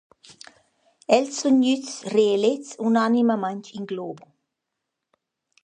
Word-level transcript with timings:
Els 1.17 1.35
sun 1.41 1.59
gnüts 1.65 1.91
reelets 2.15 2.71
unanimamaing 2.91 3.63
in 3.77 3.87
globo. 3.93 4.31